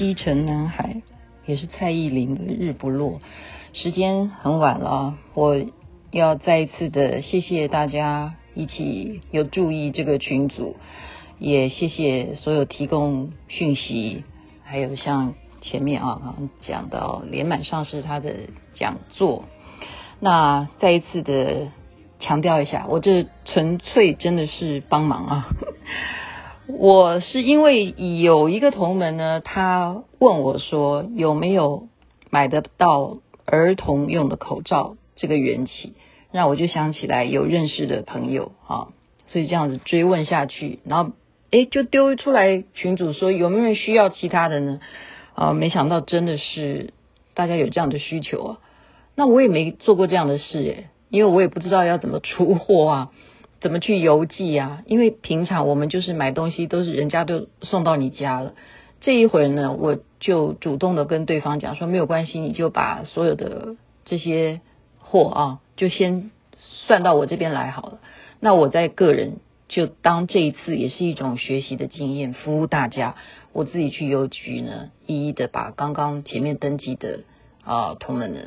[0.00, 1.02] 西城男孩，
[1.44, 3.20] 也是蔡依林的《日不落》。
[3.78, 5.62] 时间很晚了，我
[6.10, 10.76] 要再一次的谢谢大家一起有注意这个群组，
[11.38, 14.24] 也谢谢所有提供讯息，
[14.64, 18.32] 还有像前面啊刚讲到连满上是他的
[18.72, 19.44] 讲座，
[20.18, 21.68] 那再一次的
[22.20, 25.48] 强调一下，我这纯粹真的是帮忙啊。
[26.78, 31.88] 我是因为有一个同门呢，他问我说有没有
[32.30, 35.94] 买得到儿童用的口罩，这个缘起，
[36.32, 38.88] 那我就想起来有认识的朋友啊，
[39.26, 41.12] 所以这样子追问下去，然后
[41.50, 44.80] 诶就丢出来群主说有没有人需要其他的呢？
[45.34, 46.92] 啊，没想到真的是
[47.34, 48.58] 大家有这样的需求啊，
[49.14, 53.10] 那我也没做过这样的事诶，因为我也不知道要怎么出货啊。
[53.60, 54.82] 怎么去邮寄啊？
[54.86, 58.54] 因为平常我们就是买东西都是人家都送到你家了。
[59.02, 64.60] 这一回呢，我就主动的跟对方讲说，没有关系，你就把所有的这些
[64.98, 66.30] 货啊，就先
[66.62, 68.00] 算到我这边来好了。
[68.40, 73.14] 那我在个人就当这一次也是一种学习的经验，服务大家。
[73.52, 77.20] 我自己去邮局呢，一一的把刚刚前面登记的
[77.64, 78.40] 啊同仁呢，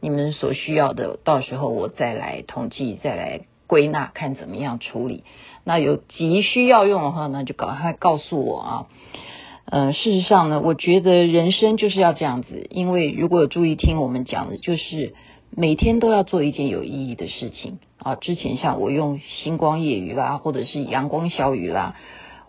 [0.00, 3.40] 你们所需要的，到时候我再来统计，再来。
[3.68, 5.22] 归纳看怎么样处理，
[5.62, 8.86] 那有急需要用的话呢，就赶快告诉我啊。
[9.70, 15.14] 嗯、呃，事实上呢，我觉得人生就是要这样子，因为如果有注意听我们讲的，就是
[15.50, 18.14] 每天都要做一件有意义的事情啊。
[18.14, 21.96] 之前像我用星光夜雨啦，或者是阳光小雨啦，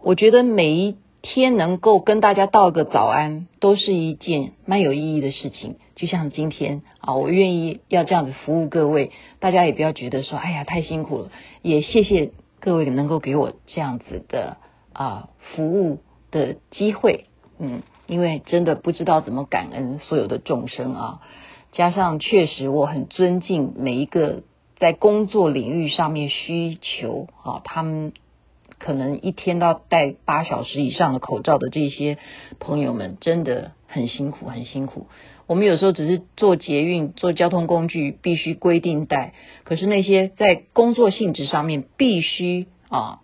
[0.02, 5.76] 我觉得每一天能够跟大家道个早安，都是一件蛮有意义的事情。
[5.96, 11.32] 就像今天啊，我愿意要这样子服务各位，大家也不要觉得说，哎呀，太辛苦了。
[11.62, 12.32] 也谢谢
[12.62, 14.58] 各位能够给我这样子的
[14.94, 16.00] 啊服务
[16.32, 17.26] 的机会，
[17.60, 21.22] 嗯，因为真的不知道怎么感恩所有的众生啊。
[21.74, 24.44] 加上确实我很尊敬每一个
[24.78, 28.14] 在工作领域上面需求啊，他们。
[28.80, 32.18] 可能一天都要戴八小时以上的口罩的这些
[32.60, 35.08] 朋友们，真的很辛苦，很辛苦。
[35.46, 43.20] 我们有时候只是坐捷运、坐交通工具必须规定戴，可是那些在工作性质上面必须啊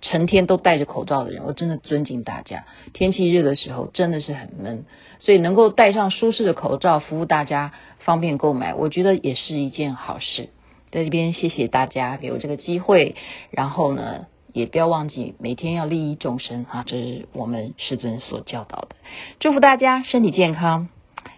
[0.00, 2.64] 成天都戴着口罩的人，我真的尊敬大家。
[2.92, 4.84] 天气热的时候真的是很闷，
[5.20, 10.50] 所以能够戴上舒适的口罩服务大家，方便购买，我觉得也是一件好事。
[10.90, 13.14] 在这边谢谢大家给我这个机会，
[13.50, 14.26] 然后呢，
[14.58, 16.82] 也不要忘记每天要利益众生啊！
[16.84, 18.96] 这是我们师尊所教导的。
[19.38, 20.88] 祝福大家身体健康，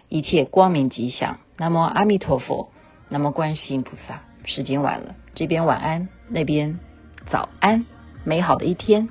[0.09, 1.37] 一切光明吉祥。
[1.55, 2.71] 那么阿弥陀佛，
[3.09, 4.21] 那么观世音菩萨。
[4.45, 6.79] 时间晚了，这边晚安，那边
[7.29, 7.85] 早安，
[8.23, 9.07] 美好的一天。